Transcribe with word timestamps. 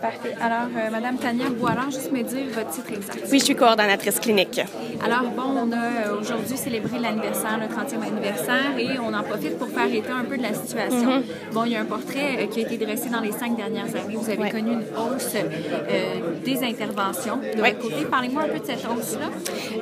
Parfait. 0.00 0.34
Alors, 0.40 0.68
euh, 0.76 0.90
Madame 0.90 1.18
Tania 1.18 1.50
Boilan, 1.50 1.90
juste 1.90 2.12
me 2.12 2.22
dire 2.22 2.46
votre 2.54 2.70
titre 2.70 2.92
exact. 2.92 3.26
Oui, 3.30 3.38
je 3.40 3.44
suis 3.44 3.56
coordonnatrice 3.56 4.20
clinique. 4.20 4.60
Alors, 5.04 5.22
bon, 5.30 5.42
on 5.56 5.72
a 5.72 5.76
euh, 5.76 6.20
aujourd'hui 6.20 6.56
célébré 6.56 6.98
l'anniversaire, 6.98 7.58
le 7.60 7.66
30e 7.66 8.02
anniversaire, 8.04 8.76
et 8.78 8.98
on 8.98 9.14
en 9.14 9.22
profite 9.22 9.56
pour 9.56 9.68
faire 9.68 9.86
état 9.92 10.14
un 10.20 10.24
peu 10.24 10.36
de 10.36 10.42
la 10.42 10.52
situation. 10.52 11.10
Mhm. 11.18 11.22
Bon, 11.52 11.64
il 11.66 11.72
y 11.72 11.76
a 11.76 11.80
un 11.80 11.84
portrait 11.84 12.36
euh, 12.40 12.46
qui 12.46 12.60
a 12.60 12.62
été 12.62 12.76
dressé 12.84 13.08
dans 13.08 13.20
les 13.20 13.30
cinq 13.30 13.56
dernières 13.56 13.84
années. 13.86 14.16
Vous 14.16 14.28
avez 14.28 14.38
Ouais. 14.38 14.50
connu 14.50 14.72
une 14.72 14.82
hausse 14.96 15.34
euh, 15.36 16.16
des 16.44 16.64
interventions 16.64 17.36
de 17.36 17.60
Ouais. 17.62 17.70
votre 17.74 17.78
côté. 17.82 18.04
Parlez-moi 18.10 18.42
un 18.42 18.48
peu 18.48 18.58
de 18.58 18.66
cette 18.66 18.84
hausse-là. 18.84 19.28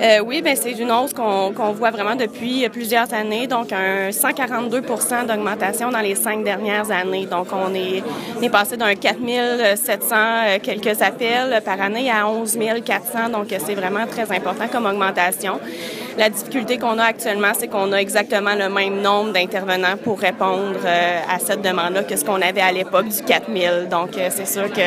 Euh, 0.02 0.22
oui, 0.24 0.42
ben 0.42 0.54
c'est 0.54 0.72
une 0.72 0.92
hausse 0.92 1.14
qu'on 1.14 1.72
voit 1.72 1.90
vraiment 1.90 2.14
depuis 2.14 2.68
plusieurs 2.68 3.12
années, 3.14 3.46
donc 3.46 3.72
un 3.72 4.10
142% 4.10 5.24
d'augmentation 5.26 5.90
dans 5.90 6.00
les 6.00 6.14
cinq 6.14 6.44
dernières 6.44 6.90
années. 6.90 7.24
Donc, 7.26 7.48
on 7.52 7.74
est, 7.74 8.02
on 8.38 8.42
est 8.42 8.50
passé 8.50 8.76
d'un 8.76 8.94
4700 8.94 10.14
euh, 10.14 10.58
quelques 10.62 11.00
appels 11.00 11.62
par 11.64 11.80
année 11.80 12.10
à 12.10 12.28
11 12.28 12.58
400, 12.84 13.30
donc 13.32 13.46
c'est 13.64 13.74
vraiment 13.74 14.06
très 14.06 14.30
important 14.30 14.68
comme 14.70 14.84
augmentation 14.84 15.05
augmentation. 15.06 16.05
La 16.18 16.30
difficulté 16.30 16.78
qu'on 16.78 16.98
a 16.98 17.04
actuellement, 17.04 17.52
c'est 17.58 17.68
qu'on 17.68 17.92
a 17.92 17.96
exactement 17.96 18.54
le 18.54 18.70
même 18.70 19.02
nombre 19.02 19.32
d'intervenants 19.32 19.98
pour 20.02 20.18
répondre 20.18 20.78
euh, 20.82 21.20
à 21.28 21.38
cette 21.38 21.60
demande-là 21.60 22.04
que 22.04 22.16
ce 22.16 22.24
qu'on 22.24 22.40
avait 22.40 22.62
à 22.62 22.72
l'époque 22.72 23.08
du 23.08 23.22
4000. 23.22 23.88
Donc, 23.90 24.16
euh, 24.16 24.28
c'est 24.30 24.46
sûr 24.46 24.72
que 24.72 24.80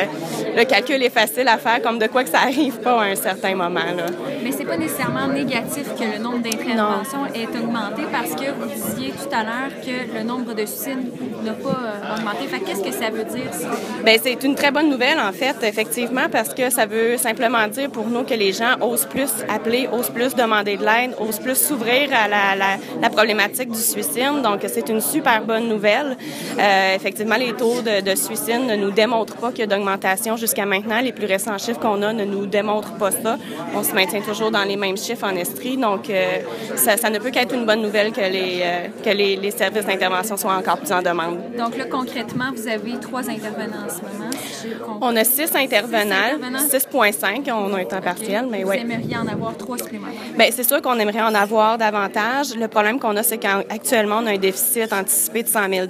le 0.56 0.64
calcul 0.64 1.00
est 1.00 1.10
facile 1.10 1.46
à 1.46 1.56
faire, 1.56 1.80
comme 1.82 2.00
de 2.00 2.08
quoi 2.08 2.24
que 2.24 2.30
ça 2.30 2.38
arrive 2.42 2.80
pas 2.80 3.02
à 3.02 3.04
un 3.04 3.14
certain 3.14 3.54
moment. 3.54 3.78
Là. 3.96 4.06
Mais 4.42 4.50
c'est 4.50 4.64
pas 4.64 4.76
nécessairement 4.76 5.28
négatif 5.28 5.84
que 5.96 6.16
le 6.16 6.20
nombre 6.20 6.38
d'interventions 6.38 7.26
ait 7.32 7.46
augmenté 7.46 8.02
parce 8.10 8.34
que 8.34 8.50
vous 8.50 8.66
disiez 8.66 9.12
tout 9.12 9.32
à 9.32 9.44
l'heure 9.44 9.80
que 9.84 10.18
le 10.18 10.24
nombre 10.24 10.52
de 10.54 10.66
suicides 10.66 11.12
n'a 11.44 11.52
pas 11.52 11.68
euh, 11.68 12.16
augmenté. 12.16 12.48
Fait 12.48 12.58
que 12.58 12.66
qu'est-ce 12.66 12.82
que 12.82 12.92
ça 12.92 13.10
veut 13.10 13.24
dire, 13.24 13.52
ça? 13.52 13.68
Ben 14.04 14.18
c'est 14.20 14.42
une 14.42 14.56
très 14.56 14.72
bonne 14.72 14.90
nouvelle 14.90 15.20
en 15.20 15.32
fait, 15.32 15.56
effectivement, 15.62 16.28
parce 16.30 16.52
que 16.54 16.70
ça 16.70 16.86
veut 16.86 17.16
simplement 17.18 17.68
dire 17.68 17.88
pour 17.88 18.08
nous 18.08 18.24
que 18.24 18.34
les 18.34 18.52
gens 18.52 18.74
osent 18.80 19.06
plus 19.06 19.30
appeler, 19.48 19.88
osent 19.92 20.10
plus 20.10 20.34
demander 20.34 20.76
de 20.76 20.84
l'aide, 20.84 21.14
osent 21.20 21.38
plus 21.38 21.54
s'ouvrir 21.56 22.10
à 22.12 22.28
la, 22.28 22.56
la, 22.56 22.76
la 23.00 23.10
problématique 23.10 23.70
du 23.70 23.78
suicide. 23.80 24.42
Donc 24.42 24.60
c'est 24.66 24.88
une 24.88 25.00
super 25.00 25.42
bonne 25.44 25.68
nouvelle. 25.68 26.16
Euh, 26.58 26.94
effectivement, 26.94 27.36
les 27.36 27.52
taux 27.52 27.80
de, 27.82 28.00
de 28.00 28.14
suicide 28.16 28.60
ne 28.66 28.76
nous 28.76 28.90
démontrent 28.90 29.36
pas 29.36 29.50
qu'il 29.50 29.60
y 29.60 29.62
a 29.62 29.66
d'augmentation 29.66 30.36
jusqu'à 30.36 30.66
maintenant. 30.66 31.00
Les 31.00 31.12
plus 31.12 31.26
récents 31.26 31.56
chiffres 31.58 31.80
qu'on 31.80 32.02
a 32.02 32.12
ne 32.12 32.24
nous 32.24 32.46
démontrent 32.46 32.94
pas 32.94 33.10
ça. 33.10 33.36
On 33.74 33.82
se 33.82 33.92
maintient 33.94 34.20
toujours 34.22 34.50
dans 34.50 34.64
les 34.64 34.76
mêmes 34.76 34.96
chiffres 34.96 35.26
en 35.26 35.36
Estrie, 35.36 35.76
donc 35.76 36.08
euh, 36.10 36.38
ça, 36.76 36.96
ça 36.96 37.10
ne 37.10 37.18
peut 37.18 37.30
qu'être 37.30 37.54
une 37.54 37.66
bonne 37.66 37.82
nouvelle 37.82 38.12
que 38.12 38.20
les 38.20 38.60
euh, 38.62 38.86
que 39.04 39.10
les, 39.10 39.36
les 39.36 39.50
services 39.50 39.84
d'intervention 39.86 40.36
soient 40.36 40.54
encore 40.56 40.78
plus 40.78 40.92
en 40.92 41.02
demande. 41.02 41.38
Donc 41.56 41.76
là, 41.76 41.84
concrètement, 41.90 42.50
vous 42.54 42.66
avez 42.68 42.98
trois 43.00 43.28
intervenants 43.28 43.84
en 43.86 43.90
ce 43.90 44.00
moment. 44.02 44.98
On 45.00 45.16
a 45.16 45.24
six 45.24 45.54
intervenants, 45.56 46.14
intervenants? 46.34 46.58
6,5. 46.58 47.50
On 47.52 47.74
a 47.74 47.78
un 47.80 47.84
temps 47.84 48.00
partiel, 48.00 48.46
mais 48.50 48.62
Vous 48.62 48.70
oui. 48.70 48.76
aimeriez 48.78 49.16
en 49.16 49.26
avoir 49.26 49.56
trois 49.56 49.78
supplémentaires. 49.78 50.18
Bien, 50.36 50.48
c'est 50.52 50.64
sûr 50.64 50.80
qu'on 50.82 50.98
aimerait 50.98 51.09
en 51.18 51.34
avoir 51.34 51.78
davantage. 51.78 52.54
Le 52.56 52.68
problème 52.68 52.98
qu'on 52.98 53.16
a, 53.16 53.22
c'est 53.22 53.38
qu'actuellement, 53.38 54.18
on 54.22 54.26
a 54.26 54.32
un 54.32 54.38
déficit 54.38 54.92
anticipé 54.92 55.42
de 55.42 55.48
100 55.48 55.60
000 55.68 55.86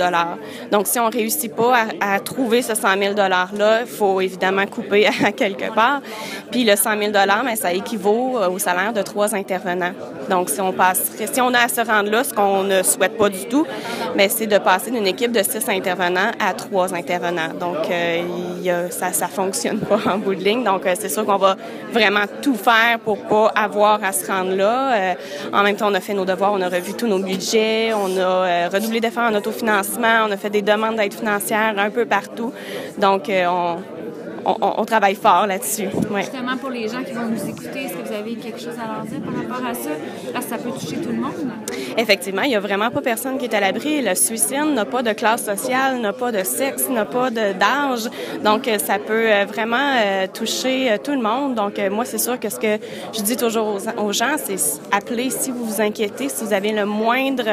Donc, 0.71 0.87
si 0.87 0.99
on 0.99 1.09
réussit 1.09 1.55
pas 1.55 1.87
à, 2.01 2.21
trouver 2.21 2.63
ce 2.63 2.75
100 2.75 2.99
000 2.99 3.15
$-là, 3.15 3.81
il 3.83 3.87
faut 3.87 4.21
évidemment 4.21 4.67
couper 4.67 5.07
à 5.25 5.33
quelque 5.33 5.73
part. 5.75 6.01
Puis 6.51 6.65
le 6.65 6.77
100 6.77 6.99
000 6.99 7.11
bien, 7.11 7.57
ça 7.57 7.73
équivaut 7.73 8.39
euh, 8.39 8.49
au 8.49 8.59
salaire 8.59 8.93
de 8.93 9.03
trois 9.03 9.35
intervenants. 9.35 9.93
Donc, 10.29 10.49
si 10.51 10.61
on 10.61 10.73
passe, 10.73 11.11
si 11.33 11.41
on 11.41 11.53
a 11.55 11.61
à 11.61 11.69
se 11.69 11.81
rendre 11.81 12.11
là, 12.11 12.25
ce 12.25 12.33
qu'on 12.33 12.63
ne 12.63 12.83
souhaite 12.83 13.17
pas 13.17 13.29
du 13.29 13.47
tout, 13.47 13.67
mais 14.17 14.29
c'est 14.29 14.47
de 14.47 14.59
passer 14.59 14.91
d'une 14.91 15.07
équipe 15.07 15.33
de 15.33 15.43
six 15.43 15.69
intervenants 15.69 16.31
à 16.39 16.55
trois 16.55 16.95
intervenants. 16.95 17.53
Donc, 17.59 17.91
euh, 17.91 18.89
ça, 18.91 19.13
ça 19.13 19.29
fonctionne 19.29 19.81
pas 19.81 19.99
en 20.07 20.19
bout 20.19 20.35
de 20.35 20.45
ligne. 20.45 20.65
Donc, 20.65 20.87
euh, 20.87 20.95
c'est 20.99 21.09
sûr 21.09 21.25
qu'on 21.25 21.37
va 21.37 21.57
vraiment 21.93 22.25
tout 22.43 22.55
faire 22.55 22.99
pour 23.05 23.19
pas 23.27 23.53
avoir 23.55 24.03
à 24.05 24.13
se 24.13 24.27
rendre 24.27 24.55
là. 24.55 25.10
En 25.53 25.63
même 25.63 25.77
temps, 25.77 25.91
on 25.91 25.95
a 25.95 26.01
fait 26.01 26.15
nos 26.15 26.25
devoirs, 26.25 26.53
on 26.53 26.61
a 26.61 26.69
revu 26.69 26.95
tous 26.95 27.07
nos 27.07 27.19
budgets, 27.19 27.93
on 27.93 28.17
a 28.17 28.21
euh, 28.21 28.69
redoublé 28.73 29.01
d'efforts 29.01 29.31
en 29.31 29.35
autofinancement, 29.35 30.27
on 30.27 30.31
a 30.31 30.37
fait 30.37 30.51
des 30.51 30.63
demandes 30.63 30.97
d'aide 30.97 31.15
financière 31.15 31.75
un 31.77 31.91
peu 31.91 32.05
partout. 32.05 32.53
Donc, 32.99 33.29
euh, 33.29 33.47
on, 33.47 33.77
on, 34.45 34.57
on 34.79 34.85
travaille 34.85 35.15
fort 35.15 35.47
là-dessus. 35.47 35.89
Ouais. 36.11 36.23
Justement, 36.23 36.57
pour 36.57 36.71
les 36.71 36.89
gens 36.89 37.03
qui 37.03 37.13
vont 37.13 37.27
nous 37.27 37.49
écouter, 37.49 37.85
est-ce 37.85 37.95
que 37.95 38.09
vous 38.09 38.15
avez 38.15 38.35
quelque 38.37 38.59
chose 38.61 38.77
à 38.83 38.87
leur 38.95 39.05
dire 39.05 39.21
par 39.21 39.35
rapport 39.35 39.67
à 39.69 39.75
ça? 39.75 39.91
Parce 40.33 40.47
que 40.47 40.51
ça 40.51 40.59
peut 40.59 40.71
toucher 40.71 40.97
tout 40.97 41.11
le 41.11 41.19
monde. 41.19 41.33
Effectivement, 41.97 42.43
il 42.43 42.49
n'y 42.51 42.57
a 42.57 42.61
vraiment 42.61 42.91
pas 42.91 43.01
personne 43.01 43.39
qui 43.39 43.45
est 43.47 43.55
à 43.55 43.61
l'abri. 43.61 44.03
Le 44.03 44.15
suicide 44.15 44.73
n'a 44.75 44.85
pas 44.85 45.03
de 45.03 45.13
classe 45.13 45.45
sociale, 45.45 46.01
n'a 46.01 46.13
pas 46.13 46.33
de 46.33 46.43
sexe, 46.45 46.89
n'a 46.89 47.05
pas 47.05 47.31
d'âge. 47.31 48.09
Donc, 48.45 48.67
euh, 48.69 48.79
ça 48.79 48.99
peut 48.99 49.31
euh, 49.31 49.45
vraiment 49.47 49.77
euh, 50.05 50.27
toucher 50.33 50.97
tout 51.03 51.13
le 51.13 51.21
monde. 51.23 51.55
Donc, 51.55 51.79
euh, 51.79 51.91
moi, 51.91 52.05
c'est 52.05 52.19
sûr 52.19 52.39
que 52.39 52.49
ce 52.49 52.59
que 52.59 52.79
je 53.17 53.23
dis 53.23 53.37
toujours 53.37 53.67
aux, 53.77 54.03
aux 54.03 54.13
gens, 54.13 54.37
c'est 54.43 54.57
appelez 54.93 55.31
si 55.31 55.51
vous 55.51 55.65
vous 55.65 55.81
inquiétez, 55.81 56.29
si 56.29 56.45
vous 56.45 56.53
avez 56.53 56.73
le 56.73 56.87
moindre, 56.87 57.45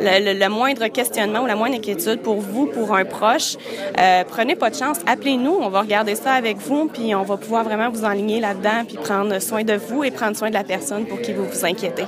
le, 0.00 0.24
le- 0.32 0.38
le 0.38 0.48
moindre 0.48 0.86
questionnement 0.88 1.40
ou 1.42 1.46
la 1.46 1.56
moindre 1.56 1.76
inquiétude 1.76 2.20
pour 2.20 2.36
vous, 2.40 2.66
pour 2.66 2.94
un 2.94 3.04
proche. 3.04 3.56
Euh, 3.98 4.22
prenez 4.28 4.54
pas 4.56 4.70
de 4.70 4.76
chance, 4.76 4.98
appelez-nous. 5.06 5.56
On 5.60 5.68
va 5.68 5.80
regarder 5.80 6.14
ça 6.14 6.27
avec 6.30 6.58
vous, 6.58 6.86
puis 6.86 7.14
on 7.14 7.22
va 7.22 7.36
pouvoir 7.36 7.64
vraiment 7.64 7.90
vous 7.90 8.04
enligner 8.04 8.40
là-dedans, 8.40 8.84
puis 8.86 8.96
prendre 8.96 9.38
soin 9.40 9.64
de 9.64 9.74
vous 9.74 10.04
et 10.04 10.10
prendre 10.10 10.36
soin 10.36 10.48
de 10.48 10.54
la 10.54 10.64
personne 10.64 11.06
pour 11.06 11.20
qui 11.20 11.32
vous 11.32 11.44
vous 11.44 11.64
inquiétez. 11.64 12.04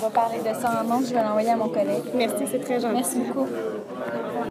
va 0.00 0.10
parler 0.10 0.38
de 0.38 0.60
ça 0.60 0.80
en 0.80 0.84
nom. 0.88 1.00
Je 1.06 1.12
vais 1.12 1.22
l'envoyer 1.22 1.50
à 1.50 1.56
mon 1.56 1.68
collègue. 1.68 2.04
Merci, 2.14 2.44
c'est 2.50 2.60
très 2.60 2.80
gentil. 2.80 2.94
Merci 2.94 3.18
beaucoup. 3.18 3.46